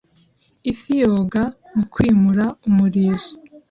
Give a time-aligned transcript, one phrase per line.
[0.71, 1.43] Ifi yoga
[1.75, 3.33] mu kwimura umurizo.